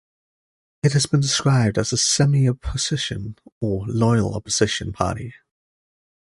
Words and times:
It 0.81 0.93
has 0.93 1.05
been 1.05 1.19
described 1.19 1.77
as 1.77 1.93
a 1.93 1.97
"semi-opposition" 1.97 3.37
or 3.59 3.85
"loyal 3.85 4.33
opposition" 4.33 4.91
party. 4.93 5.35